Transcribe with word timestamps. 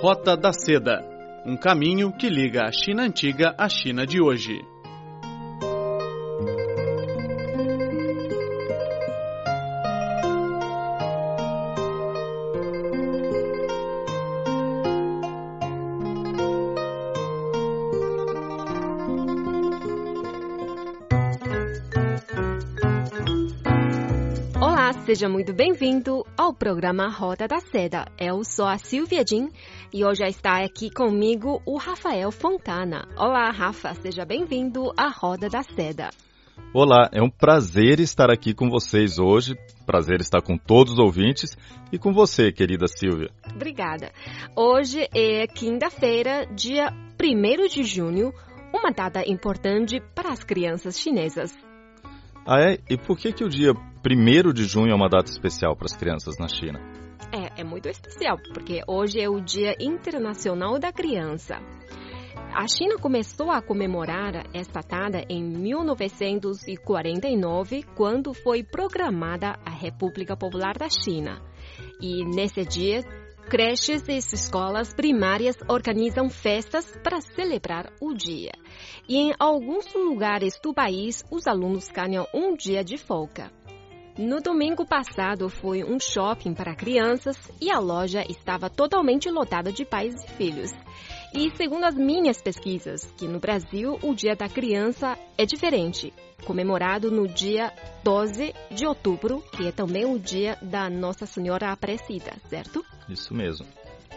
Rota 0.00 0.36
da 0.36 0.52
Seda 0.52 1.02
um 1.46 1.56
caminho 1.56 2.12
que 2.12 2.28
liga 2.28 2.64
a 2.64 2.70
China 2.70 3.04
antiga 3.04 3.54
à 3.56 3.66
China 3.66 4.04
de 4.04 4.20
hoje. 4.20 4.60
Seja 25.16 25.30
muito 25.30 25.54
bem-vindo 25.54 26.26
ao 26.36 26.52
programa 26.52 27.08
Roda 27.08 27.48
da 27.48 27.58
Seda. 27.58 28.04
Eu 28.20 28.44
sou 28.44 28.66
a 28.66 28.76
Silvia 28.76 29.24
Jin 29.26 29.48
e 29.90 30.04
hoje 30.04 30.22
está 30.26 30.62
aqui 30.62 30.90
comigo 30.90 31.62
o 31.64 31.78
Rafael 31.78 32.30
Fontana. 32.30 33.08
Olá, 33.16 33.50
Rafa, 33.50 33.94
seja 33.94 34.26
bem-vindo 34.26 34.92
à 34.94 35.08
Roda 35.08 35.48
da 35.48 35.62
Seda. 35.62 36.10
Olá, 36.70 37.08
é 37.14 37.22
um 37.22 37.30
prazer 37.30 37.98
estar 37.98 38.30
aqui 38.30 38.52
com 38.52 38.68
vocês 38.68 39.18
hoje. 39.18 39.56
Prazer 39.86 40.20
estar 40.20 40.42
com 40.42 40.58
todos 40.58 40.92
os 40.92 40.98
ouvintes 40.98 41.56
e 41.90 41.98
com 41.98 42.12
você, 42.12 42.52
querida 42.52 42.86
Silvia. 42.86 43.30
Obrigada. 43.54 44.12
Hoje 44.54 45.08
é 45.14 45.46
quinta-feira, 45.46 46.44
dia 46.54 46.92
1 47.18 47.68
de 47.68 47.84
junho, 47.84 48.34
uma 48.70 48.90
data 48.90 49.26
importante 49.26 49.98
para 50.14 50.30
as 50.30 50.44
crianças 50.44 51.00
chinesas. 51.00 51.54
Ah, 52.46 52.60
é? 52.60 52.78
E 52.88 52.98
por 52.98 53.18
que, 53.18 53.32
que 53.32 53.42
o 53.42 53.48
dia 53.48 53.72
1 54.08 54.52
de 54.52 54.64
junho 54.64 54.92
é 54.92 54.94
uma 54.94 55.08
data 55.08 55.32
especial 55.32 55.74
para 55.74 55.86
as 55.86 55.96
crianças 55.96 56.38
na 56.38 56.46
China? 56.46 56.78
É, 57.32 57.62
é 57.62 57.64
muito 57.64 57.88
especial, 57.88 58.36
porque 58.54 58.80
hoje 58.86 59.20
é 59.20 59.28
o 59.28 59.40
Dia 59.40 59.74
Internacional 59.80 60.78
da 60.78 60.92
Criança. 60.92 61.56
A 62.54 62.68
China 62.68 62.98
começou 62.98 63.50
a 63.50 63.60
comemorar 63.60 64.46
esta 64.54 64.80
data 64.80 65.24
em 65.28 65.42
1949, 65.42 67.82
quando 67.96 68.32
foi 68.32 68.62
programada 68.62 69.58
a 69.64 69.70
República 69.70 70.36
Popular 70.36 70.78
da 70.78 70.88
China. 70.88 71.42
E 72.00 72.24
nesse 72.24 72.64
dia, 72.64 73.00
creches 73.50 74.06
e 74.08 74.18
escolas 74.18 74.94
primárias 74.94 75.56
organizam 75.68 76.30
festas 76.30 76.96
para 77.02 77.20
celebrar 77.20 77.92
o 78.00 78.14
dia. 78.14 78.52
E 79.08 79.16
em 79.16 79.34
alguns 79.36 79.92
lugares 79.92 80.60
do 80.62 80.72
país, 80.72 81.24
os 81.28 81.48
alunos 81.48 81.88
ganham 81.88 82.24
um 82.32 82.54
dia 82.54 82.84
de 82.84 82.96
folga. 82.96 83.50
No 84.18 84.40
domingo 84.40 84.86
passado, 84.86 85.50
fui 85.50 85.84
um 85.84 86.00
shopping 86.00 86.54
para 86.54 86.74
crianças 86.74 87.36
e 87.60 87.70
a 87.70 87.78
loja 87.78 88.24
estava 88.26 88.70
totalmente 88.70 89.30
lotada 89.30 89.70
de 89.70 89.84
pais 89.84 90.24
e 90.24 90.28
filhos. 90.28 90.72
E 91.34 91.50
segundo 91.50 91.84
as 91.84 91.94
minhas 91.94 92.40
pesquisas, 92.40 93.12
que 93.18 93.28
no 93.28 93.38
Brasil 93.38 93.98
o 94.02 94.14
Dia 94.14 94.34
da 94.34 94.48
Criança 94.48 95.18
é 95.36 95.44
diferente, 95.44 96.14
comemorado 96.46 97.10
no 97.10 97.28
dia 97.28 97.70
12 98.02 98.54
de 98.70 98.86
outubro, 98.86 99.44
que 99.54 99.68
é 99.68 99.72
também 99.72 100.06
o 100.06 100.18
dia 100.18 100.56
da 100.62 100.88
Nossa 100.88 101.26
Senhora 101.26 101.70
Aparecida, 101.70 102.32
certo? 102.48 102.82
Isso 103.10 103.34
mesmo. 103.34 103.66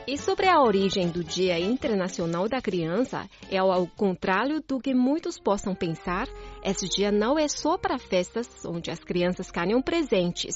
E 0.08 0.18
sobre 0.18 0.48
a 0.48 0.62
origem 0.62 1.10
do 1.10 1.24
Dia 1.24 1.60
Internacional 1.60 2.48
da 2.48 2.62
Criança, 2.62 3.30
é 3.50 3.58
ao 3.58 3.86
contrário 3.88 4.62
do 4.68 4.80
que 4.80 4.94
muitos 4.94 5.40
possam 5.40 5.76
pensar, 5.76 6.28
esse 6.64 6.88
dia 6.88 7.12
não 7.12 7.38
é 7.38 7.48
só 7.48 7.78
para 7.78 7.98
festas 7.98 8.48
onde 8.66 8.90
as 8.90 9.00
crianças 9.00 9.52
ganham 9.52 9.82
presentes. 9.82 10.56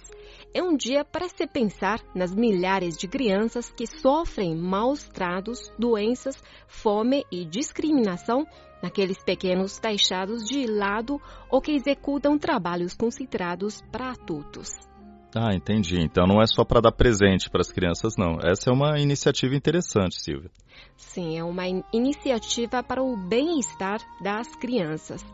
É 0.54 0.62
um 0.62 0.76
dia 0.76 1.06
para 1.06 1.30
se 1.30 1.46
pensar 1.46 2.00
nas 2.16 2.34
milhares 2.34 2.98
de 2.98 3.08
crianças 3.08 3.72
que 3.72 3.86
sofrem 3.86 4.56
maus 4.56 5.04
tratos, 5.04 5.72
doenças, 5.78 6.36
fome 6.68 7.26
e 7.32 7.46
discriminação 7.46 8.46
naqueles 8.82 9.24
pequenos 9.24 9.80
deixados 9.80 10.44
de 10.44 10.66
lado 10.66 11.22
ou 11.50 11.62
que 11.62 11.72
executam 11.72 12.38
trabalhos 12.38 12.94
considerados 12.94 13.82
para 13.92 14.12
adultos. 14.12 14.93
Ah, 15.36 15.54
entendi. 15.54 16.00
Então 16.00 16.28
não 16.28 16.42
é 16.42 16.46
só 16.46 16.64
para 16.64 16.82
dar 16.82 16.92
presente 16.92 17.50
para 17.50 17.62
as 17.62 17.72
crianças, 17.72 18.14
não. 18.18 18.38
Essa 18.42 18.70
é 18.70 18.74
uma 18.74 19.00
iniciativa 19.00 19.56
interessante, 19.56 20.22
Silvia. 20.22 20.52
Sim, 20.96 21.38
é 21.38 21.44
uma 21.44 21.64
iniciativa 21.92 22.84
para 22.84 23.02
o 23.02 23.18
bem-estar 23.18 24.00
das 24.22 24.56
crianças. 24.56 25.26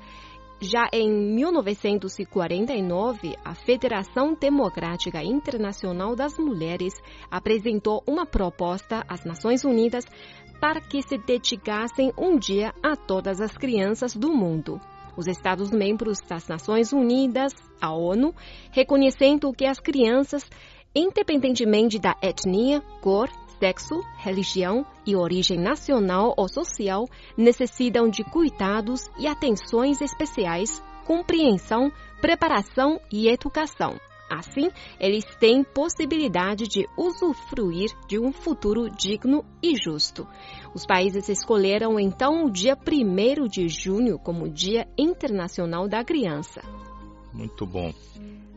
Já 0.61 0.89
em 0.91 1.09
1949, 1.09 3.37
a 3.45 3.55
Federação 3.55 4.33
Democrática 4.33 5.23
Internacional 5.23 6.15
das 6.15 6.37
Mulheres 6.37 6.93
apresentou 7.31 8.03
uma 8.05 8.25
proposta 8.25 9.05
às 9.07 9.23
Nações 9.23 9.63
Unidas 9.63 10.03
para 10.59 10.81
que 10.81 11.01
se 11.01 11.17
dedicassem 11.17 12.11
um 12.17 12.37
dia 12.37 12.73
a 12.83 12.97
todas 12.97 13.39
as 13.39 13.57
crianças 13.57 14.13
do 14.13 14.33
mundo 14.33 14.81
os 15.15 15.27
Estados-membros 15.27 16.19
das 16.27 16.47
Nações 16.47 16.91
Unidas, 16.93 17.53
a 17.81 17.93
ONU, 17.93 18.33
reconhecendo 18.71 19.53
que 19.53 19.65
as 19.65 19.79
crianças, 19.79 20.43
independentemente 20.95 21.99
da 21.99 22.15
etnia, 22.21 22.81
cor, 23.01 23.29
sexo, 23.59 24.01
religião 24.17 24.85
e 25.05 25.15
origem 25.15 25.59
nacional 25.59 26.33
ou 26.37 26.47
social, 26.47 27.05
necessitam 27.37 28.09
de 28.09 28.23
cuidados 28.23 29.09
e 29.19 29.27
atenções 29.27 30.01
especiais, 30.01 30.81
compreensão, 31.05 31.91
preparação 32.21 32.99
e 33.11 33.27
educação. 33.27 34.08
Assim, 34.29 34.69
eles 34.99 35.25
têm 35.39 35.63
possibilidade 35.63 36.67
de 36.67 36.87
usufruir 36.97 37.89
de 38.07 38.19
um 38.19 38.31
futuro 38.31 38.89
digno 38.89 39.43
e 39.61 39.75
justo. 39.75 40.27
Os 40.73 40.85
países 40.85 41.27
escolheram 41.29 41.99
então 41.99 42.45
o 42.45 42.51
dia 42.51 42.77
1 42.77 43.47
de 43.47 43.67
junho 43.67 44.19
como 44.19 44.49
Dia 44.49 44.87
Internacional 44.97 45.87
da 45.87 46.03
Criança. 46.03 46.61
Muito 47.33 47.65
bom. 47.65 47.91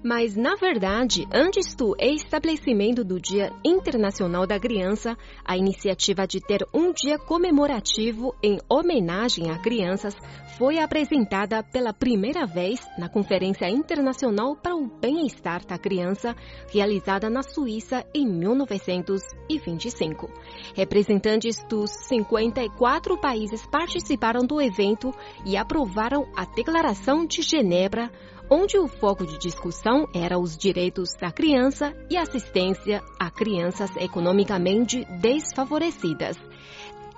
Mas, 0.05 0.35
na 0.35 0.57
verdade, 0.57 1.29
antes 1.33 1.77
do 1.77 1.95
estabelecimento 1.97 3.05
do 3.05 3.21
Dia 3.21 3.53
Internacional 3.65 4.49
da 4.49 4.59
Criança, 4.59 5.17
a 5.45 5.57
iniciativa 5.57 6.27
de 6.27 6.41
ter 6.41 6.67
um 6.75 6.93
dia 6.93 7.17
comemorativo 7.19 8.35
em 8.43 8.59
homenagem 8.69 9.53
a 9.53 9.59
crianças 9.59 10.17
foi 10.59 10.81
apresentada 10.81 11.63
pela 11.63 11.93
primeira 11.93 12.45
vez 12.47 12.81
na 12.99 13.09
Conferência 13.09 13.71
Internacional 13.71 14.57
para 14.57 14.75
o 14.75 14.89
Bem-Estar 14.89 15.65
da 15.65 15.79
Criança, 15.79 16.35
realizada 16.73 17.31
na 17.31 17.45
Suíça 17.45 18.05
em 18.13 18.27
1925. 18.27 20.29
Representantes 20.75 21.63
dos 21.69 21.93
54 22.09 23.21
países 23.21 23.65
participaram 23.67 24.45
do 24.45 24.61
evento 24.61 25.15
e 25.47 25.57
aprovaram 25.57 26.27
a 26.37 26.45
Declaração 26.45 27.25
de 27.25 27.41
Genebra 27.43 28.11
onde 28.53 28.79
o 28.79 28.87
foco 28.87 29.25
de 29.25 29.39
discussão 29.39 30.07
era 30.15 30.39
os 30.39 30.59
direitos 30.59 31.15
da 31.19 31.33
criança 31.33 31.97
e 32.11 32.19
assistência 32.19 33.03
a 33.19 33.31
crianças 33.31 33.91
economicamente 33.97 35.07
desfavorecidas. 35.23 36.37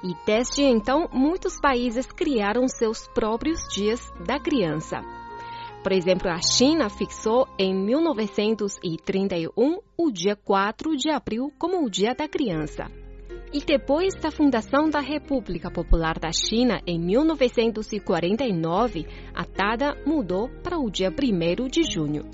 E 0.04 0.14
desde 0.24 0.62
então, 0.62 1.08
muitos 1.12 1.60
países 1.60 2.06
criaram 2.06 2.68
seus 2.68 3.08
próprios 3.08 3.58
dias 3.74 4.00
da 4.24 4.38
criança. 4.38 5.00
Por 5.82 5.90
exemplo, 5.90 6.30
a 6.30 6.40
China 6.40 6.88
fixou 6.88 7.48
em 7.58 7.74
1931 7.74 9.80
o 9.98 10.12
dia 10.12 10.36
4 10.36 10.96
de 10.96 11.10
abril 11.10 11.52
como 11.58 11.84
o 11.84 11.90
Dia 11.90 12.14
da 12.14 12.28
Criança. 12.28 12.86
E 13.54 13.65
depois 13.65 14.15
da 14.16 14.32
fundação 14.32 14.91
da 14.91 14.98
República 14.98 15.70
Popular 15.70 16.19
da 16.19 16.32
China 16.32 16.81
em 16.84 16.98
1949, 16.98 19.06
a 19.32 19.44
data 19.44 19.97
mudou 20.04 20.48
para 20.60 20.76
o 20.76 20.91
dia 20.91 21.09
1 21.09 21.69
de 21.69 21.84
junho. 21.84 22.25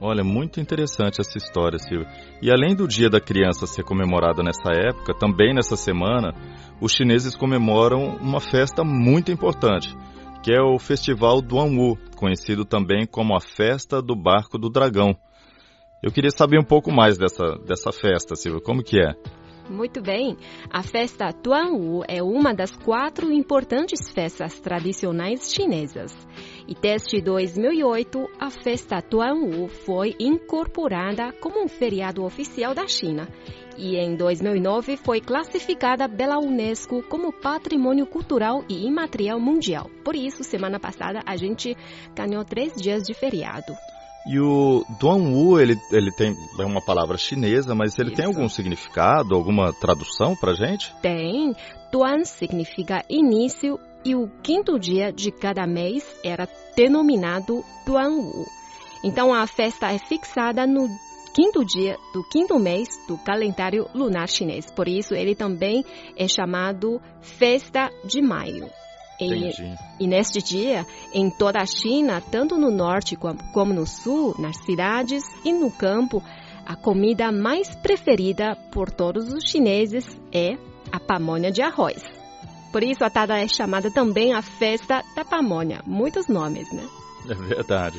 Olha, 0.00 0.24
muito 0.24 0.58
interessante 0.58 1.20
essa 1.20 1.36
história, 1.36 1.78
Silvia. 1.78 2.08
E 2.40 2.50
além 2.50 2.74
do 2.74 2.88
Dia 2.88 3.10
da 3.10 3.20
Criança 3.20 3.66
ser 3.66 3.84
comemorado 3.84 4.42
nessa 4.42 4.72
época, 4.72 5.12
também 5.12 5.52
nessa 5.52 5.76
semana, 5.76 6.32
os 6.80 6.92
chineses 6.92 7.36
comemoram 7.36 8.16
uma 8.16 8.40
festa 8.40 8.82
muito 8.82 9.30
importante, 9.30 9.94
que 10.42 10.50
é 10.50 10.62
o 10.62 10.78
Festival 10.78 11.42
do 11.42 11.60
Anwu, 11.60 11.98
conhecido 12.16 12.64
também 12.64 13.06
como 13.06 13.36
a 13.36 13.40
Festa 13.40 14.00
do 14.00 14.16
Barco 14.16 14.56
do 14.56 14.70
Dragão. 14.70 15.14
Eu 16.02 16.10
queria 16.10 16.30
saber 16.30 16.58
um 16.58 16.64
pouco 16.64 16.90
mais 16.90 17.18
dessa, 17.18 17.58
dessa 17.66 17.92
festa, 17.92 18.34
Silvia. 18.34 18.62
Como 18.62 18.82
que 18.82 18.98
é? 18.98 19.12
Muito 19.68 20.00
bem. 20.00 20.36
A 20.70 20.82
festa 20.82 21.32
Tuanwu 21.32 22.02
é 22.08 22.22
uma 22.22 22.54
das 22.54 22.74
quatro 22.76 23.30
importantes 23.30 24.10
festas 24.10 24.58
tradicionais 24.60 25.52
chinesas. 25.52 26.12
E 26.66 26.74
desde 26.74 27.20
2008, 27.20 28.26
a 28.40 28.50
festa 28.50 29.02
Tuanwu 29.02 29.68
foi 29.68 30.14
incorporada 30.18 31.32
como 31.40 31.62
um 31.62 31.68
feriado 31.68 32.24
oficial 32.24 32.74
da 32.74 32.86
China. 32.86 33.28
E 33.76 33.96
em 33.96 34.16
2009 34.16 34.96
foi 34.96 35.20
classificada 35.20 36.08
pela 36.08 36.38
Unesco 36.38 37.02
como 37.02 37.32
Patrimônio 37.32 38.06
Cultural 38.06 38.64
e 38.68 38.86
Imaterial 38.86 39.38
Mundial. 39.38 39.88
Por 40.02 40.16
isso, 40.16 40.42
semana 40.42 40.80
passada, 40.80 41.20
a 41.24 41.36
gente 41.36 41.76
ganhou 42.14 42.44
três 42.44 42.72
dias 42.74 43.02
de 43.02 43.14
feriado. 43.14 43.72
E 44.28 44.38
o 44.38 44.84
Duanwu, 45.00 45.58
ele, 45.58 45.80
ele 45.90 46.12
tem 46.12 46.36
é 46.58 46.64
uma 46.64 46.82
palavra 46.82 47.16
chinesa, 47.16 47.74
mas 47.74 47.98
ele 47.98 48.08
Isso. 48.08 48.16
tem 48.16 48.26
algum 48.26 48.46
significado, 48.46 49.34
alguma 49.34 49.72
tradução 49.72 50.36
pra 50.36 50.52
gente? 50.52 50.94
Tem. 51.00 51.54
Tuan 51.90 52.24
significa 52.24 53.02
início 53.08 53.80
e 54.04 54.14
o 54.14 54.28
quinto 54.42 54.78
dia 54.78 55.10
de 55.10 55.32
cada 55.32 55.66
mês 55.66 56.04
era 56.22 56.46
denominado 56.76 57.64
Tuanwu. 57.86 58.46
Então 59.02 59.32
a 59.32 59.46
festa 59.46 59.90
é 59.90 59.98
fixada 59.98 60.66
no 60.66 60.88
quinto 61.34 61.64
dia 61.64 61.96
do 62.12 62.22
quinto 62.24 62.58
mês 62.58 62.88
do 63.06 63.16
calendário 63.16 63.88
lunar 63.94 64.28
chinês. 64.28 64.70
Por 64.70 64.88
isso 64.88 65.14
ele 65.14 65.34
também 65.34 65.84
é 66.16 66.28
chamado 66.28 67.00
Festa 67.22 67.90
de 68.04 68.20
Maio. 68.20 68.68
E, 69.20 70.04
e 70.04 70.06
neste 70.06 70.40
dia, 70.40 70.86
em 71.12 71.28
toda 71.28 71.60
a 71.60 71.66
China, 71.66 72.20
tanto 72.20 72.56
no 72.56 72.70
norte 72.70 73.16
como, 73.16 73.74
no 73.74 73.86
sul, 73.86 74.34
nas 74.38 74.56
cidades 74.64 75.24
e 75.44 75.52
no 75.52 75.70
campo, 75.72 76.22
a 76.64 76.76
comida 76.76 77.32
mais 77.32 77.74
preferida 77.74 78.56
por 78.70 78.90
todos 78.90 79.32
os 79.32 79.44
chineses 79.44 80.20
é 80.32 80.56
a 80.92 81.00
pamonha 81.00 81.50
de 81.50 81.62
arroz. 81.62 82.02
Por 82.70 82.82
isso 82.84 83.02
a 83.02 83.08
data 83.08 83.36
é 83.38 83.48
chamada 83.48 83.90
também 83.90 84.34
a 84.34 84.42
festa 84.42 85.02
da 85.16 85.24
pamonha. 85.24 85.82
Muitos 85.86 86.28
nomes, 86.28 86.70
né? 86.72 86.86
É 87.28 87.34
verdade. 87.34 87.98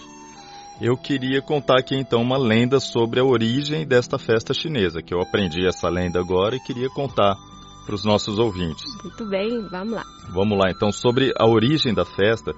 Eu 0.80 0.96
queria 0.96 1.42
contar 1.42 1.80
aqui 1.80 1.96
então 1.96 2.22
uma 2.22 2.38
lenda 2.38 2.80
sobre 2.80 3.20
a 3.20 3.26
origem 3.26 3.86
desta 3.86 4.18
festa 4.18 4.54
chinesa, 4.54 5.02
que 5.02 5.14
eu 5.14 5.20
aprendi 5.20 5.68
essa 5.68 5.90
lenda 5.90 6.20
agora 6.20 6.56
e 6.56 6.60
queria 6.60 6.90
contar 6.90 7.36
para 7.86 7.96
os 7.96 8.04
nossos 8.06 8.38
ouvintes. 8.38 8.86
Muito 9.04 9.26
bem, 9.26 9.68
vamos 9.68 9.94
lá. 9.94 10.06
Vamos 10.30 10.58
lá, 10.58 10.70
então, 10.70 10.92
sobre 10.92 11.34
a 11.38 11.48
origem 11.48 11.94
da 11.94 12.06
festa, 12.06 12.54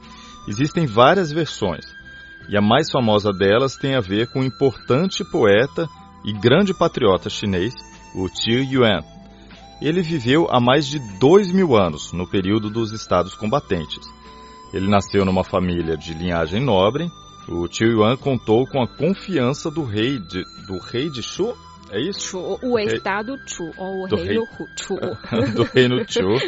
existem 0.48 0.86
várias 0.86 1.32
versões. 1.32 1.86
E 2.50 2.58
a 2.58 2.62
mais 2.62 2.92
famosa 2.92 3.32
delas 3.32 3.76
tem 3.76 3.96
a 3.96 4.02
ver 4.02 4.28
com 4.28 4.42
o 4.42 4.44
importante 4.46 5.24
poeta 5.24 5.88
e 6.26 6.34
grande 6.34 6.74
patriota 6.74 7.30
chinês, 7.30 7.74
o 8.14 8.28
Qiu 8.30 8.64
Yuan. 8.64 9.00
Ele 9.82 10.02
viveu 10.02 10.48
há 10.52 10.60
mais 10.60 10.86
de 10.86 11.00
dois 11.18 11.52
mil 11.52 11.76
anos, 11.76 12.12
no 12.12 12.28
período 12.28 12.70
dos 12.70 12.92
estados 12.92 13.34
combatentes. 13.34 14.06
Ele 14.74 14.88
nasceu 14.88 15.26
numa 15.26 15.44
família 15.44 15.98
de 15.98 16.14
linhagem 16.14 16.64
nobre. 16.64 17.10
O 17.48 17.68
Qiu 17.68 17.88
Yuan 17.88 18.16
contou 18.16 18.68
com 18.68 18.82
a 18.82 18.88
confiança 18.88 19.72
do 19.72 19.84
rei 19.84 20.20
de, 20.20 20.44
do 20.68 20.78
rei 20.78 21.10
de 21.10 21.24
Shu, 21.24 21.54
é 21.92 22.02
isso? 22.02 22.20
Chu, 22.22 22.60
o 22.64 22.80
estado 22.80 23.38
Chu, 23.46 23.72
ou 23.78 24.04
o 24.04 24.08
Do 24.08 24.16
reino 24.16 24.44
Hu- 24.44 24.68
Chu. 24.76 24.96
do 25.56 25.64
reino 25.64 26.04
Zhou 26.10 26.40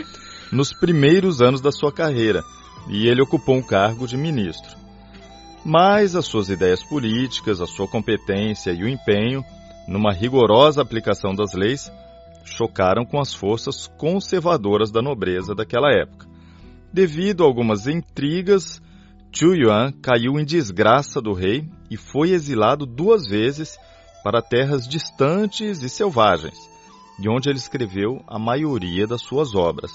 nos 0.52 0.74
primeiros 0.74 1.42
anos 1.42 1.62
da 1.62 1.72
sua 1.72 1.92
carreira 1.92 2.44
e 2.88 3.08
ele 3.08 3.22
ocupou 3.22 3.56
um 3.56 3.64
cargo 3.64 4.08
de 4.08 4.18
ministro. 4.18 4.76
Mas 5.66 6.16
as 6.16 6.26
suas 6.26 6.50
ideias 6.50 6.84
políticas, 6.84 7.62
a 7.62 7.66
sua 7.66 7.88
competência 7.88 8.72
e 8.72 8.84
o 8.84 8.88
empenho 8.90 9.44
numa 9.88 10.14
rigorosa 10.14 10.82
aplicação 10.82 11.34
das 11.34 11.54
leis 11.54 11.92
chocaram 12.46 13.06
com 13.06 13.20
as 13.20 13.34
forças 13.34 13.88
conservadoras 13.98 14.92
da 14.92 15.02
nobreza 15.02 15.56
daquela 15.56 15.90
época. 15.92 16.28
Devido 16.92 17.44
a 17.44 17.48
algumas 17.48 17.88
intrigas, 17.88 18.82
Chu 19.32 19.56
Yuan 19.56 19.92
caiu 20.02 20.40
em 20.40 20.46
desgraça 20.46 21.22
do 21.22 21.34
rei 21.34 21.68
e 21.90 21.98
foi 21.98 22.32
exilado 22.32 22.86
duas 22.86 23.26
vezes 23.26 23.78
para 24.24 24.42
terras 24.42 24.88
distantes 24.88 25.84
e 25.84 25.90
selvagens, 25.90 26.58
de 27.20 27.30
onde 27.30 27.50
ele 27.50 27.58
escreveu 27.58 28.24
a 28.28 28.40
maioria 28.40 29.06
das 29.06 29.22
suas 29.22 29.54
obras. 29.54 29.92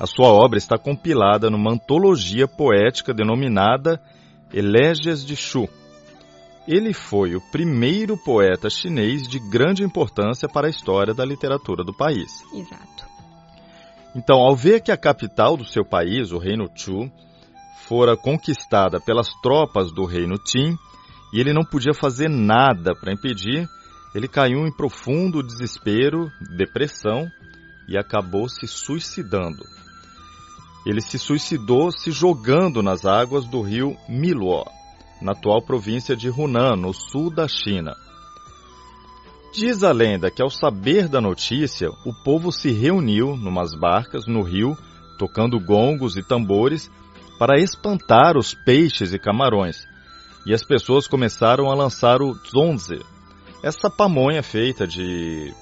A 0.00 0.06
sua 0.06 0.28
obra 0.28 0.56
está 0.56 0.78
compilada 0.78 1.50
numa 1.50 1.72
antologia 1.72 2.46
poética 2.46 3.12
denominada 3.12 4.00
Elégias 4.52 5.26
de 5.26 5.34
Shu. 5.34 5.68
Ele 6.68 6.92
foi 6.92 7.34
o 7.34 7.40
primeiro 7.50 8.16
poeta 8.16 8.70
chinês 8.70 9.26
de 9.26 9.38
grande 9.38 9.82
importância 9.82 10.48
para 10.48 10.68
a 10.68 10.70
história 10.70 11.12
da 11.12 11.24
literatura 11.24 11.82
do 11.82 11.92
país. 11.92 12.30
Exato. 12.52 13.08
Então, 14.14 14.38
ao 14.38 14.54
ver 14.54 14.80
que 14.80 14.92
a 14.92 14.96
capital 14.96 15.56
do 15.56 15.64
seu 15.64 15.84
país, 15.84 16.30
o 16.30 16.38
Reino 16.38 16.70
Chu, 16.74 17.10
fora 17.88 18.16
conquistada 18.16 19.00
pelas 19.00 19.28
tropas 19.42 19.92
do 19.92 20.04
Reino 20.04 20.38
Qin 20.38 20.76
e 21.32 21.40
ele 21.40 21.52
não 21.52 21.64
podia 21.64 21.92
fazer 21.92 22.28
nada 22.28 22.94
para 22.94 23.12
impedir, 23.12 23.68
ele 24.14 24.26
caiu 24.26 24.66
em 24.66 24.72
profundo 24.74 25.42
desespero, 25.42 26.30
depressão 26.56 27.30
e 27.86 27.96
acabou 27.98 28.48
se 28.48 28.66
suicidando. 28.66 29.64
Ele 30.86 31.00
se 31.00 31.18
suicidou 31.18 31.92
se 31.92 32.10
jogando 32.10 32.82
nas 32.82 33.04
águas 33.04 33.44
do 33.44 33.60
rio 33.60 33.96
Miluo, 34.08 34.64
na 35.20 35.32
atual 35.32 35.60
província 35.62 36.16
de 36.16 36.30
Hunan, 36.30 36.76
no 36.76 36.94
sul 36.94 37.30
da 37.30 37.46
China. 37.46 37.94
Diz 39.52 39.82
a 39.82 39.92
lenda 39.92 40.30
que 40.30 40.42
ao 40.42 40.50
saber 40.50 41.08
da 41.08 41.20
notícia, 41.20 41.88
o 42.04 42.12
povo 42.24 42.52
se 42.52 42.70
reuniu 42.70 43.36
numas 43.36 43.74
barcas 43.74 44.26
no 44.26 44.42
rio, 44.42 44.76
tocando 45.18 45.58
gongos 45.58 46.16
e 46.16 46.22
tambores 46.22 46.90
para 47.38 47.58
espantar 47.58 48.36
os 48.36 48.54
peixes 48.54 49.12
e 49.12 49.18
camarões. 49.18 49.86
E 50.48 50.54
as 50.54 50.64
pessoas 50.64 51.06
começaram 51.06 51.70
a 51.70 51.74
lançar 51.74 52.22
o 52.22 52.32
zonze, 52.32 53.04
essa 53.62 53.90
pamonha 53.90 54.42
feita 54.42 54.86
de 54.86 55.52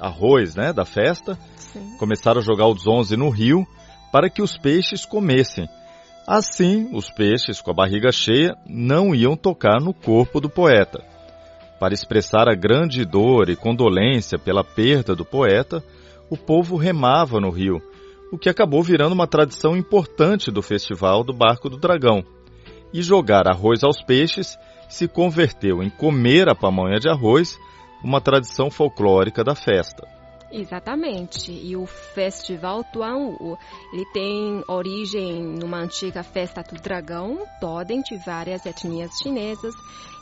arroz, 0.00 0.56
né, 0.56 0.72
da 0.72 0.86
festa. 0.86 1.38
Sim. 1.58 1.98
Começaram 1.98 2.40
a 2.40 2.42
jogar 2.42 2.66
o 2.66 2.74
zonze 2.74 3.18
no 3.18 3.28
rio 3.28 3.66
para 4.10 4.30
que 4.30 4.40
os 4.40 4.56
peixes 4.56 5.04
comessem. 5.04 5.68
Assim, 6.26 6.88
os 6.96 7.10
peixes, 7.10 7.60
com 7.60 7.70
a 7.70 7.74
barriga 7.74 8.10
cheia, 8.10 8.56
não 8.66 9.14
iam 9.14 9.36
tocar 9.36 9.78
no 9.78 9.92
corpo 9.92 10.40
do 10.40 10.48
poeta. 10.48 11.04
Para 11.78 11.92
expressar 11.92 12.48
a 12.48 12.54
grande 12.54 13.04
dor 13.04 13.50
e 13.50 13.56
condolência 13.56 14.38
pela 14.38 14.64
perda 14.64 15.14
do 15.14 15.24
poeta, 15.24 15.84
o 16.30 16.36
povo 16.38 16.78
remava 16.78 17.40
no 17.40 17.50
rio, 17.50 17.76
o 18.32 18.38
que 18.38 18.48
acabou 18.48 18.82
virando 18.82 19.12
uma 19.12 19.26
tradição 19.26 19.76
importante 19.76 20.50
do 20.50 20.62
festival 20.62 21.22
do 21.22 21.34
Barco 21.34 21.68
do 21.68 21.76
Dragão. 21.76 22.24
E 22.92 23.02
jogar 23.02 23.48
arroz 23.48 23.82
aos 23.84 24.02
peixes 24.02 24.58
se 24.88 25.06
converteu 25.06 25.82
em 25.82 25.90
comer 25.90 26.48
a 26.48 26.54
pamonha 26.54 26.98
de 26.98 27.08
arroz, 27.08 27.56
uma 28.02 28.20
tradição 28.20 28.70
folclórica 28.70 29.44
da 29.44 29.54
festa. 29.54 30.19
Exatamente. 30.52 31.52
E 31.52 31.76
o 31.76 31.86
Festival 31.86 32.82
Tuanwu, 32.84 33.56
ele 33.92 34.04
tem 34.12 34.64
origem 34.66 35.42
numa 35.42 35.78
antiga 35.78 36.22
festa 36.22 36.62
do 36.62 36.80
dragão, 36.80 37.46
totem 37.60 38.02
de 38.02 38.16
várias 38.24 38.66
etnias 38.66 39.12
chinesas, 39.22 39.74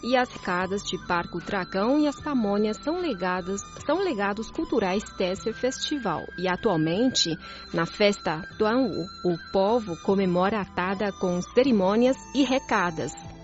e 0.03 0.17
as 0.17 0.29
casas 0.39 0.83
de 0.83 0.97
Barco 1.07 1.39
Dragão 1.41 1.99
e 1.99 2.07
as 2.07 2.21
pamonhas 2.21 2.77
são 2.85 2.99
legados, 2.99 3.61
são 3.85 3.99
legados 3.99 4.51
culturais 4.51 5.03
desse 5.17 5.53
festival. 5.53 6.23
E 6.39 6.47
atualmente, 6.47 7.37
na 7.73 7.87
festa 7.87 8.43
Tuanwu, 8.59 9.07
o 9.25 9.37
povo 9.51 9.97
comemora 10.03 10.61
a 10.61 10.65
data 10.65 11.11
com 11.13 11.41
cerimônias 11.41 12.17
e 12.35 12.45
recadas. 12.45 13.38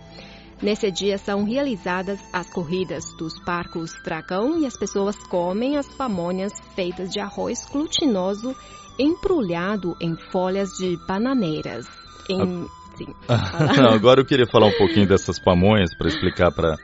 Nesse 0.63 0.91
dia 0.91 1.19
são 1.19 1.45
realizadas 1.45 2.19
as 2.33 2.49
corridas 2.51 3.05
dos 3.19 3.39
barcos 3.45 3.93
dragão 4.05 4.61
e 4.61 4.67
as 4.67 4.77
pessoas 4.77 5.17
comem 5.29 5.77
as 5.77 5.89
pamonhas 5.89 6.53
feitas 6.75 7.11
de 7.11 7.21
arroz 7.21 7.67
glutinoso 7.71 8.55
embrulhado 8.99 9.97
em 10.01 10.17
folhas 10.31 10.71
de 10.79 10.97
bananeiras. 11.07 11.87
Em... 12.29 12.67
Sim. 12.97 13.13
Não, 13.83 13.91
agora 13.91 14.21
eu 14.21 14.25
queria 14.25 14.47
falar 14.47 14.67
um 14.67 14.79
pouquinho 14.79 15.09
dessas 15.09 15.39
pamonhas 15.39 15.95
para 15.97 16.07
explicar 16.07 16.53
para 16.53 16.77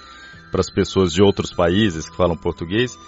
as 0.55 0.71
pessoas 0.71 1.13
de 1.13 1.23
outros 1.23 1.53
países 1.53 2.11
que 2.11 2.17
falam 2.17 2.37
português 2.37 2.99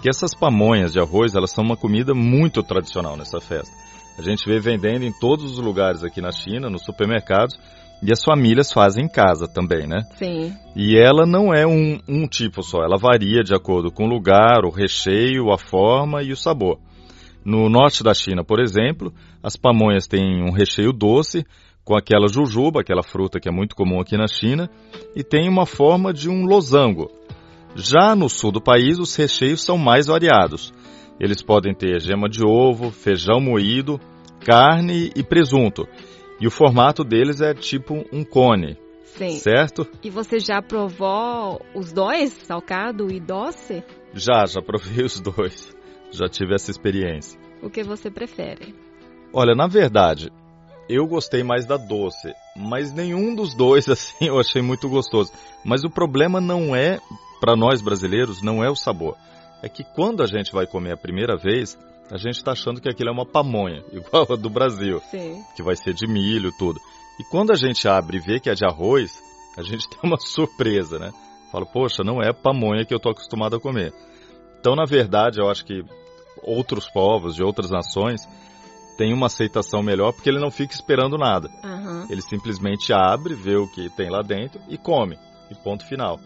que 0.00 0.08
essas 0.08 0.34
pamonhas 0.34 0.92
de 0.92 1.00
arroz 1.00 1.34
elas 1.34 1.50
são 1.50 1.62
uma 1.62 1.76
comida 1.76 2.14
muito 2.14 2.62
tradicional 2.62 3.16
nessa 3.16 3.40
festa. 3.40 3.74
A 4.18 4.22
gente 4.22 4.44
vê 4.46 4.58
vendendo 4.58 5.04
em 5.04 5.12
todos 5.12 5.44
os 5.52 5.58
lugares 5.58 6.02
aqui 6.02 6.20
na 6.20 6.32
China, 6.32 6.68
nos 6.68 6.84
supermercados, 6.84 7.58
e 8.02 8.10
as 8.12 8.22
famílias 8.24 8.72
fazem 8.72 9.04
em 9.04 9.08
casa 9.08 9.46
também, 9.46 9.86
né? 9.86 10.02
Sim. 10.16 10.54
E 10.74 10.96
ela 10.96 11.26
não 11.26 11.52
é 11.52 11.66
um, 11.66 11.98
um 12.08 12.26
tipo 12.26 12.62
só, 12.62 12.82
ela 12.82 12.96
varia 12.96 13.42
de 13.42 13.54
acordo 13.54 13.90
com 13.90 14.04
o 14.04 14.08
lugar, 14.08 14.64
o 14.64 14.70
recheio, 14.70 15.52
a 15.52 15.58
forma 15.58 16.22
e 16.22 16.32
o 16.32 16.36
sabor. 16.36 16.78
No 17.44 17.68
norte 17.68 18.02
da 18.02 18.12
China, 18.12 18.44
por 18.44 18.60
exemplo, 18.60 19.12
as 19.42 19.56
pamonhas 19.56 20.06
têm 20.06 20.42
um 20.42 20.52
recheio 20.52 20.92
doce, 20.92 21.44
com 21.84 21.96
aquela 21.96 22.28
jujuba, 22.28 22.80
aquela 22.80 23.02
fruta 23.02 23.40
que 23.40 23.48
é 23.48 23.52
muito 23.52 23.74
comum 23.74 24.00
aqui 24.00 24.16
na 24.16 24.26
China, 24.26 24.70
e 25.16 25.24
tem 25.24 25.48
uma 25.48 25.66
forma 25.66 26.12
de 26.12 26.28
um 26.28 26.44
losango. 26.44 27.10
Já 27.74 28.14
no 28.14 28.28
sul 28.28 28.52
do 28.52 28.60
país, 28.60 28.98
os 28.98 29.14
recheios 29.16 29.64
são 29.64 29.78
mais 29.78 30.06
variados. 30.06 30.72
Eles 31.18 31.42
podem 31.42 31.74
ter 31.74 32.00
gema 32.00 32.28
de 32.28 32.44
ovo, 32.44 32.90
feijão 32.90 33.40
moído, 33.40 34.00
carne 34.44 35.10
e 35.14 35.22
presunto. 35.22 35.86
E 36.40 36.46
o 36.46 36.50
formato 36.50 37.04
deles 37.04 37.42
é 37.42 37.52
tipo 37.52 38.02
um 38.10 38.24
cone, 38.24 38.78
Sim. 39.04 39.32
certo? 39.32 39.86
E 40.02 40.08
você 40.08 40.38
já 40.38 40.62
provou 40.62 41.60
os 41.74 41.92
dois, 41.92 42.32
salgado 42.32 43.12
e 43.12 43.20
doce? 43.20 43.84
Já, 44.14 44.46
já 44.46 44.62
provei 44.62 45.04
os 45.04 45.20
dois. 45.20 45.76
Já 46.10 46.28
tive 46.28 46.54
essa 46.54 46.70
experiência. 46.70 47.38
O 47.62 47.68
que 47.68 47.82
você 47.84 48.10
prefere? 48.10 48.74
Olha, 49.32 49.54
na 49.54 49.66
verdade, 49.68 50.32
eu 50.88 51.06
gostei 51.06 51.44
mais 51.44 51.66
da 51.66 51.76
doce, 51.76 52.32
mas 52.56 52.92
nenhum 52.92 53.34
dos 53.34 53.54
dois 53.54 53.86
assim 53.90 54.26
eu 54.26 54.40
achei 54.40 54.62
muito 54.62 54.88
gostoso. 54.88 55.32
Mas 55.64 55.84
o 55.84 55.90
problema 55.90 56.40
não 56.40 56.74
é 56.74 56.98
para 57.38 57.54
nós 57.54 57.82
brasileiros, 57.82 58.42
não 58.42 58.64
é 58.64 58.70
o 58.70 58.74
sabor. 58.74 59.14
É 59.62 59.68
que 59.68 59.84
quando 59.84 60.22
a 60.22 60.26
gente 60.26 60.52
vai 60.52 60.66
comer 60.66 60.92
a 60.92 60.96
primeira 60.96 61.36
vez, 61.36 61.78
a 62.10 62.16
gente 62.16 62.36
está 62.36 62.52
achando 62.52 62.80
que 62.80 62.88
aquilo 62.88 63.10
é 63.10 63.12
uma 63.12 63.26
pamonha, 63.26 63.84
igual 63.92 64.26
a 64.30 64.36
do 64.36 64.50
Brasil, 64.50 65.00
Sim. 65.10 65.42
que 65.54 65.62
vai 65.62 65.76
ser 65.76 65.94
de 65.94 66.06
milho, 66.06 66.52
tudo. 66.58 66.80
E 67.18 67.24
quando 67.24 67.52
a 67.52 67.56
gente 67.56 67.86
abre 67.86 68.16
e 68.16 68.20
vê 68.20 68.40
que 68.40 68.50
é 68.50 68.54
de 68.54 68.64
arroz, 68.64 69.22
a 69.56 69.62
gente 69.62 69.88
tem 69.90 70.00
uma 70.02 70.18
surpresa, 70.18 70.98
né? 70.98 71.12
Fala, 71.52 71.66
poxa, 71.66 72.02
não 72.04 72.22
é 72.22 72.32
pamonha 72.32 72.84
que 72.84 72.94
eu 72.94 72.98
estou 72.98 73.12
acostumado 73.12 73.56
a 73.56 73.60
comer. 73.60 73.92
Então, 74.60 74.74
na 74.76 74.84
verdade, 74.84 75.40
eu 75.40 75.48
acho 75.50 75.64
que 75.64 75.82
outros 76.42 76.88
povos 76.88 77.34
de 77.34 77.42
outras 77.42 77.70
nações 77.70 78.20
têm 78.96 79.12
uma 79.12 79.26
aceitação 79.26 79.82
melhor 79.82 80.12
porque 80.12 80.28
ele 80.28 80.38
não 80.38 80.50
fica 80.50 80.74
esperando 80.74 81.16
nada. 81.16 81.48
Aham. 81.64 82.06
Ele 82.08 82.22
simplesmente 82.22 82.92
abre, 82.92 83.34
vê 83.34 83.56
o 83.56 83.66
que 83.66 83.88
tem 83.90 84.10
lá 84.10 84.22
dentro 84.22 84.60
e 84.68 84.76
come. 84.76 85.18
E 85.50 85.54
ponto 85.54 85.84
final. 85.86 86.20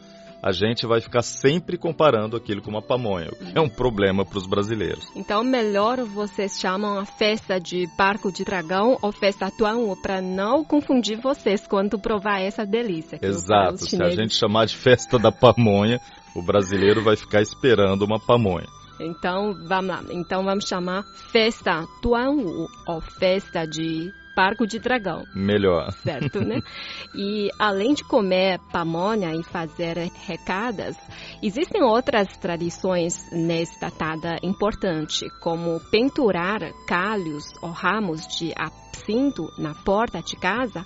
A 0.44 0.52
gente 0.52 0.86
vai 0.86 1.00
ficar 1.00 1.22
sempre 1.22 1.78
comparando 1.78 2.36
aquilo 2.36 2.60
com 2.60 2.70
uma 2.70 2.82
pamonha, 2.82 3.30
o 3.30 3.34
que 3.34 3.56
é 3.56 3.60
um 3.62 3.68
problema 3.68 4.26
para 4.26 4.36
os 4.36 4.46
brasileiros. 4.46 5.10
Então, 5.16 5.42
melhor 5.42 6.04
vocês 6.04 6.60
chamam 6.60 6.98
a 6.98 7.06
festa 7.06 7.58
de 7.58 7.86
Barco 7.96 8.30
de 8.30 8.44
Dragão 8.44 8.98
ou 9.00 9.10
festa 9.10 9.50
Tuanwu 9.50 9.96
para 10.02 10.20
não 10.20 10.62
confundir 10.62 11.18
vocês 11.18 11.66
quando 11.66 11.98
provar 11.98 12.42
essa 12.42 12.66
delícia. 12.66 13.18
Exato. 13.22 13.78
Se 13.78 14.02
a 14.02 14.10
gente 14.10 14.34
chamar 14.34 14.66
de 14.66 14.76
festa 14.76 15.18
da 15.18 15.32
pamonha, 15.32 15.98
o 16.36 16.42
brasileiro 16.42 17.02
vai 17.02 17.16
ficar 17.16 17.40
esperando 17.40 18.02
uma 18.02 18.20
pamonha. 18.20 18.68
Então, 19.00 19.54
vamos 19.66 19.88
lá. 19.88 20.04
Então, 20.10 20.44
vamos 20.44 20.68
chamar 20.68 21.04
festa 21.32 21.86
Tuanwu 22.02 22.68
ou 22.86 23.00
festa 23.00 23.66
de 23.66 24.12
Barco 24.34 24.66
de 24.66 24.78
Dragão. 24.78 25.24
Melhor. 25.34 25.92
certo, 25.92 26.40
né? 26.40 26.60
E 27.14 27.48
além 27.58 27.94
de 27.94 28.02
comer 28.02 28.58
pamonha 28.72 29.32
e 29.34 29.42
fazer 29.44 29.96
recadas, 30.26 30.96
existem 31.42 31.82
outras 31.82 32.26
tradições 32.38 33.14
nesta 33.30 33.88
data 33.88 34.36
importante, 34.42 35.24
como 35.40 35.78
penturar 35.90 36.60
calhos 36.86 37.44
ou 37.62 37.70
ramos 37.70 38.26
de 38.36 38.52
absinto 38.56 39.46
na 39.58 39.74
porta 39.74 40.20
de 40.20 40.36
casa, 40.36 40.84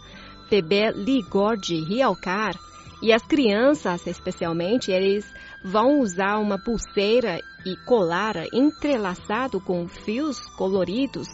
beber 0.51 0.95
licor 0.95 1.57
de 1.57 1.83
rialcar, 1.85 2.55
e 3.03 3.13
as 3.13 3.23
crianças, 3.23 4.07
especialmente, 4.07 4.91
eles 4.91 5.25
vão 5.65 6.01
usar 6.01 6.39
uma 6.39 6.59
pulseira 6.59 7.39
e 7.65 7.77
colar 7.85 8.35
entrelaçado 8.53 9.61
com 9.61 9.87
fios 9.87 10.39
coloridos 10.57 11.29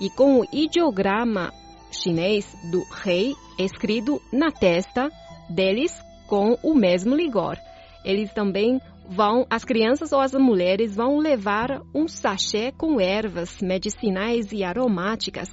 e 0.00 0.08
com 0.10 0.40
o 0.40 0.46
ideograma 0.52 1.52
chinês 1.90 2.46
do 2.70 2.82
rei 3.02 3.34
escrito 3.58 4.20
na 4.32 4.50
testa 4.50 5.10
deles 5.48 5.92
com 6.26 6.56
o 6.62 6.74
mesmo 6.74 7.14
ligor. 7.14 7.56
Eles 8.04 8.32
também 8.32 8.80
vão, 9.10 9.44
as 9.50 9.64
crianças 9.64 10.12
ou 10.12 10.20
as 10.20 10.32
mulheres 10.32 10.94
vão 10.94 11.18
levar 11.18 11.82
um 11.92 12.06
sachê 12.06 12.70
com 12.70 13.00
ervas 13.00 13.60
medicinais 13.60 14.52
e 14.52 14.62
aromáticas, 14.62 15.50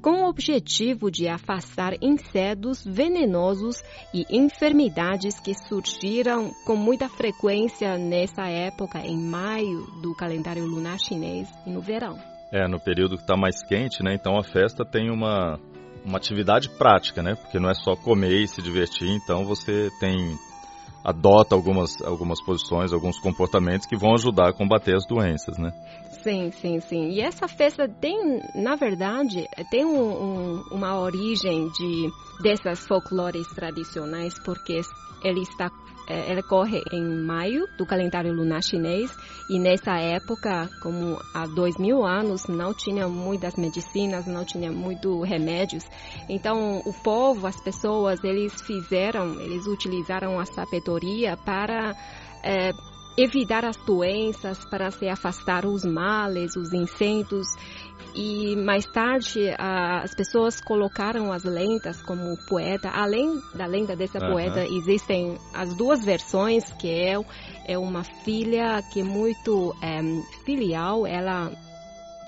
com 0.00 0.22
o 0.22 0.28
objetivo 0.28 1.10
de 1.10 1.28
afastar 1.28 1.94
insetos 2.00 2.84
venenosos 2.84 3.82
e 4.14 4.24
enfermidades 4.30 5.40
que 5.40 5.52
surgiram 5.54 6.52
com 6.64 6.76
muita 6.76 7.08
frequência 7.08 7.98
nessa 7.98 8.46
época, 8.46 9.00
em 9.00 9.18
maio 9.18 9.86
do 10.00 10.14
calendário 10.14 10.64
lunar 10.64 10.98
chinês 10.98 11.48
e 11.66 11.70
no 11.70 11.80
verão. 11.80 12.16
É, 12.52 12.66
no 12.68 12.80
período 12.80 13.16
que 13.16 13.22
está 13.22 13.36
mais 13.36 13.62
quente, 13.64 14.02
né? 14.02 14.14
Então 14.14 14.38
a 14.38 14.42
festa 14.42 14.84
tem 14.84 15.10
uma, 15.10 15.58
uma 16.04 16.16
atividade 16.16 16.68
prática, 16.78 17.22
né? 17.22 17.34
Porque 17.34 17.58
não 17.58 17.68
é 17.68 17.74
só 17.74 17.94
comer 17.96 18.42
e 18.42 18.48
se 18.48 18.62
divertir, 18.62 19.08
então 19.08 19.44
você 19.44 19.88
tem 20.00 20.36
adota 21.04 21.54
algumas, 21.54 22.00
algumas 22.02 22.42
posições, 22.42 22.92
alguns 22.92 23.18
comportamentos 23.18 23.86
que 23.86 23.96
vão 23.96 24.14
ajudar 24.14 24.50
a 24.50 24.52
combater 24.52 24.94
as 24.94 25.06
doenças, 25.06 25.58
né? 25.58 25.72
Sim, 26.22 26.50
sim, 26.50 26.80
sim. 26.80 27.08
E 27.10 27.20
essa 27.20 27.48
festa 27.48 27.88
tem, 27.88 28.42
na 28.54 28.76
verdade, 28.76 29.48
tem 29.70 29.84
um, 29.84 29.98
um, 29.98 30.62
uma 30.70 31.00
origem 31.00 31.68
de 31.70 32.10
dessas 32.42 32.86
folclores 32.86 33.46
tradicionais, 33.48 34.34
porque 34.44 34.80
ele 35.24 35.40
está 35.40 35.70
ela 36.10 36.42
corre 36.42 36.82
em 36.92 37.04
maio 37.04 37.66
do 37.78 37.86
calendário 37.86 38.32
lunar 38.32 38.62
chinês 38.62 39.10
e 39.48 39.58
nessa 39.58 39.98
época, 39.98 40.68
como 40.82 41.18
há 41.34 41.46
dois 41.46 41.76
mil 41.78 42.04
anos, 42.04 42.46
não 42.48 42.74
tinha 42.74 43.08
muitas 43.08 43.54
medicinas, 43.56 44.26
não 44.26 44.44
tinha 44.44 44.70
muito 44.70 45.20
remédios. 45.22 45.84
Então, 46.28 46.82
o 46.84 46.92
povo, 46.92 47.46
as 47.46 47.60
pessoas, 47.62 48.22
eles 48.24 48.60
fizeram, 48.62 49.40
eles 49.40 49.66
utilizaram 49.66 50.38
a 50.38 50.44
sabedoria 50.44 51.36
para 51.36 51.94
eh, 52.42 52.72
evitar 53.16 53.64
as 53.64 53.76
doenças, 53.76 54.64
para 54.64 54.90
se 54.90 55.08
afastar 55.08 55.66
os 55.66 55.84
males, 55.84 56.56
os 56.56 56.72
incêndios. 56.72 57.46
E 58.14 58.56
mais 58.56 58.84
tarde 58.86 59.54
as 59.56 60.14
pessoas 60.14 60.60
colocaram 60.60 61.32
as 61.32 61.44
lendas 61.44 62.02
como 62.02 62.36
poeta. 62.48 62.88
Além 62.88 63.40
da 63.54 63.66
lenda 63.66 63.94
dessa 63.94 64.18
Aham. 64.18 64.32
poeta, 64.32 64.64
existem 64.64 65.38
as 65.54 65.74
duas 65.76 66.04
versões, 66.04 66.72
que 66.72 66.88
é, 66.88 67.14
é 67.66 67.78
uma 67.78 68.02
filha 68.02 68.82
que 68.92 69.00
é 69.00 69.04
muito 69.04 69.74
em, 69.82 70.22
filial, 70.44 71.06
ela 71.06 71.52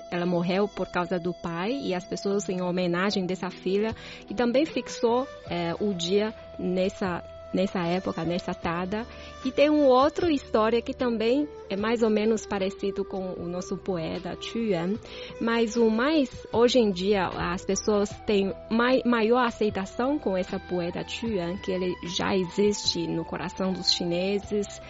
ela 0.09 0.27
morreu 0.27 0.67
por 0.67 0.87
causa 0.89 1.17
do 1.17 1.33
pai 1.33 1.71
e 1.71 1.95
as 1.95 2.05
pessoas 2.05 2.47
em 2.47 2.61
homenagem 2.61 3.25
dessa 3.25 3.49
filha 3.49 3.95
e 4.29 4.35
também 4.35 4.63
fixou 4.63 5.27
eh, 5.49 5.73
o 5.79 5.91
dia 5.91 6.31
nessa 6.59 7.23
nessa 7.53 7.79
época 7.79 8.23
nessa 8.23 8.51
data 8.51 9.05
e 9.45 9.51
tem 9.51 9.69
um 9.69 9.85
outro 9.85 10.29
história 10.29 10.81
que 10.81 10.93
também 10.93 11.47
é 11.69 11.75
mais 11.75 12.01
ou 12.01 12.09
menos 12.09 12.45
parecido 12.45 13.05
com 13.05 13.33
o 13.33 13.47
nosso 13.47 13.77
poeta 13.77 14.35
Chu 14.39 14.59
Yuan, 14.59 14.95
mas 15.39 15.75
o 15.75 15.89
mais 15.89 16.29
hoje 16.51 16.79
em 16.79 16.91
dia 16.91 17.27
as 17.27 17.63
pessoas 17.63 18.09
têm 18.25 18.53
mai, 18.69 19.01
maior 19.05 19.45
aceitação 19.45 20.17
com 20.17 20.35
essa 20.35 20.59
poeta 20.59 21.07
Chu 21.07 21.27
Yuan, 21.27 21.57
que 21.57 21.71
ele 21.71 21.93
já 22.07 22.35
existe 22.35 23.07
no 23.07 23.23
coração 23.23 23.71
dos 23.71 23.91
chineses 23.91 24.81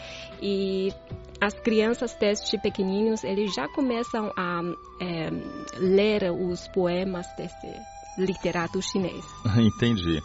e 0.42 0.90
as 1.42 1.54
crianças 1.56 2.16
desde 2.20 2.58
pequeninos 2.60 3.24
eles 3.24 3.54
já 3.54 3.68
começam 3.68 4.32
a 4.38 4.62
eh, 5.02 5.30
ler 5.78 6.32
os 6.32 6.68
poemas 6.70 7.28
desse 7.36 7.68
literato 8.18 8.82
chinês. 8.82 9.26
Entendi. 9.58 10.22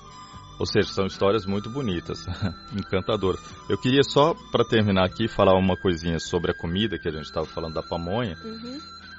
Ou 0.58 0.66
seja, 0.66 0.88
são 0.88 1.06
histórias 1.06 1.46
muito 1.46 1.70
bonitas, 1.70 2.26
encantadoras. 2.76 3.40
Eu 3.68 3.78
queria 3.78 4.02
só, 4.02 4.34
para 4.50 4.64
terminar 4.64 5.06
aqui, 5.06 5.28
falar 5.28 5.56
uma 5.56 5.76
coisinha 5.76 6.18
sobre 6.18 6.50
a 6.50 6.54
comida, 6.54 6.98
que 6.98 7.08
a 7.08 7.12
gente 7.12 7.26
estava 7.26 7.46
falando 7.46 7.74
da 7.74 7.82
pamonha, 7.82 8.36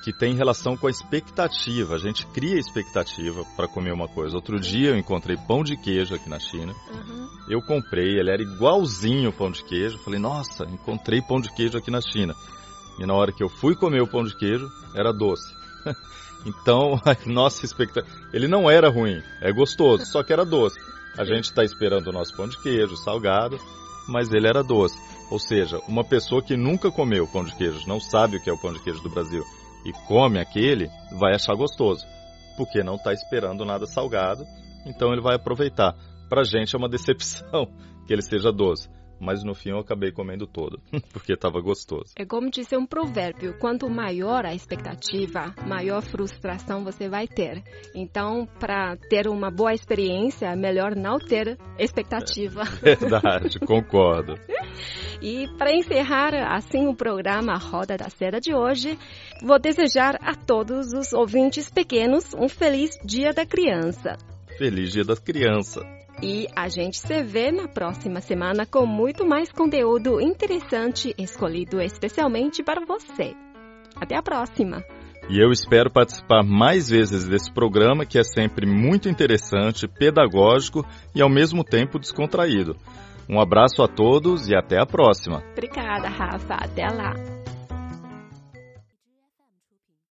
que 0.04 0.12
tem 0.12 0.34
relação 0.34 0.76
com 0.76 0.88
a 0.88 0.90
expectativa. 0.90 1.96
A 1.96 1.98
gente 1.98 2.26
cria 2.28 2.58
expectativa 2.58 3.44
para 3.56 3.68
comer 3.68 3.94
uma 3.94 4.08
coisa. 4.08 4.36
Outro 4.36 4.60
dia 4.60 4.90
eu 4.90 4.98
encontrei 4.98 5.38
pão 5.38 5.64
de 5.64 5.78
queijo 5.78 6.16
aqui 6.16 6.30
na 6.30 6.40
China. 6.40 6.74
Uhum. 6.92 7.30
Eu 7.50 7.62
comprei, 7.62 8.20
ele 8.20 8.32
era 8.32 8.42
igualzinho 8.42 9.30
o 9.30 9.34
pão 9.34 9.52
de 9.52 9.64
queijo. 9.64 9.98
Falei, 10.00 10.20
nossa, 10.20 10.66
encontrei 10.66 11.22
pão 11.22 11.40
de 11.40 11.54
queijo 11.54 11.78
aqui 11.78 11.92
na 11.92 12.02
China. 12.02 12.34
E 13.00 13.06
na 13.06 13.14
hora 13.14 13.32
que 13.32 13.44
eu 13.44 13.50
fui 13.50 13.76
comer 13.76 14.02
o 14.02 14.08
pão 14.08 14.24
de 14.24 14.36
queijo, 14.36 14.70
era 14.96 15.14
doce. 15.14 15.54
então, 16.46 17.00
a 17.06 17.16
nossa 17.26 17.66
expectativa. 17.66 18.14
Ele 18.34 18.48
não 18.48 18.70
era 18.70 18.90
ruim, 18.90 19.22
é 19.42 19.52
gostoso, 19.52 20.06
só 20.06 20.24
que 20.24 20.34
era 20.34 20.46
doce. 20.46 20.80
A 21.18 21.24
gente 21.24 21.46
está 21.46 21.64
esperando 21.64 22.08
o 22.08 22.14
nosso 22.14 22.36
pão 22.36 22.48
de 22.48 22.62
queijo, 22.62 22.96
salgado, 22.98 23.60
mas 24.08 24.32
ele 24.32 24.48
era 24.48 24.64
doce. 24.64 24.98
Ou 25.30 25.40
seja, 25.40 25.80
uma 25.88 26.04
pessoa 26.04 26.42
que 26.42 26.58
nunca 26.58 26.92
comeu 26.92 27.28
pão 27.28 27.44
de 27.44 27.56
queijo, 27.56 27.88
não 27.88 28.00
sabe 28.00 28.38
o 28.38 28.42
que 28.42 28.50
é 28.50 28.54
o 28.54 28.60
pão 28.60 28.74
de 28.74 28.80
queijo 28.80 29.02
do 29.02 29.10
Brasil, 29.10 29.44
e 29.86 29.94
come 30.08 30.40
aquele, 30.40 30.90
vai 31.18 31.34
achar 31.34 31.56
gostoso. 31.56 32.06
Porque 32.58 32.84
não 32.84 32.96
está 32.96 33.14
esperando 33.14 33.64
nada 33.64 33.86
salgado, 33.86 34.44
então 34.86 35.12
ele 35.12 35.22
vai 35.22 35.36
aproveitar. 35.36 35.96
Pra 36.28 36.44
gente 36.44 36.76
é 36.76 36.78
uma 36.78 36.90
decepção 36.90 37.68
que 38.06 38.14
ele 38.14 38.22
seja 38.22 38.52
doce. 38.52 38.90
Mas 39.20 39.44
no 39.44 39.54
fim 39.54 39.72
eu 39.72 39.80
acabei 39.80 40.12
comendo 40.12 40.48
todo, 40.48 40.80
porque 41.12 41.34
estava 41.34 41.60
gostoso. 41.62 42.14
É 42.16 42.26
como 42.26 42.50
dizer 42.50 42.78
um 42.78 42.86
provérbio: 42.86 43.58
quanto 43.60 43.90
maior 43.90 44.46
a 44.46 44.54
expectativa, 44.54 45.54
maior 45.68 46.02
frustração 46.02 46.84
você 46.84 47.10
vai 47.10 47.28
ter. 47.28 47.64
Então, 47.94 48.48
para 48.60 48.96
ter 49.10 49.28
uma 49.28 49.52
boa 49.52 49.74
experiência, 49.74 50.48
é 50.48 50.56
melhor 50.56 50.96
não 50.96 51.18
ter 51.18 51.58
expectativa. 51.78 52.64
Verdade, 52.82 53.60
concordo. 53.66 54.36
E 55.22 55.48
para 55.58 55.74
encerrar 55.74 56.34
assim 56.56 56.88
o 56.88 56.96
programa 56.96 57.58
Roda 57.58 57.98
da 57.98 58.10
Seda 58.10 58.40
de 58.40 58.54
hoje, 58.54 58.98
vou 59.44 59.60
desejar 59.60 60.18
a 60.22 60.34
todos 60.34 60.94
os 60.94 61.12
ouvintes 61.12 61.70
pequenos 61.70 62.34
um 62.34 62.48
feliz 62.48 62.92
Dia 63.04 63.34
da 63.34 63.46
Criança. 63.46 64.18
Feliz 64.58 64.92
Dia 64.92 65.04
das 65.04 65.20
Crianças. 65.20 65.84
E 66.22 66.48
a 66.54 66.68
gente 66.68 66.98
se 66.98 67.24
vê 67.24 67.50
na 67.50 67.68
próxima 67.68 68.20
semana 68.20 68.66
com 68.66 68.86
muito 68.86 69.26
mais 69.26 69.50
conteúdo 69.52 70.20
interessante 70.20 71.16
escolhido 71.18 71.80
especialmente 71.80 72.62
para 72.62 72.86
você. 72.86 73.34
Até 73.96 74.18
a 74.18 74.22
próxima! 74.22 74.84
E 75.30 75.40
eu 75.40 75.52
espero 75.52 75.92
participar 75.92 76.44
mais 76.44 76.90
vezes 76.90 77.28
desse 77.28 77.54
programa 77.54 78.06
que 78.06 78.18
é 78.18 78.24
sempre 78.24 78.66
muito 78.66 79.08
interessante, 79.08 79.88
pedagógico 79.88 80.86
e 81.16 81.22
ao 81.22 81.30
mesmo 81.30 81.64
tempo 81.64 82.00
descontraído. 82.00 82.76
Um 83.30 83.40
abraço 83.40 83.84
a 83.84 83.88
todos 83.88 84.50
e 84.50 84.56
até 84.56 84.82
a 84.82 84.88
próxima. 84.88 85.44
Obrigada, 85.52 86.10
Rafa. 86.10 86.56
Até 86.56 86.88
lá. 86.88 87.39